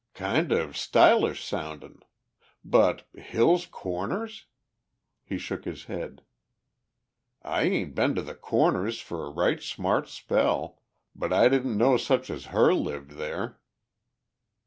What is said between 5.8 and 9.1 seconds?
head. "I ain't been to the Corners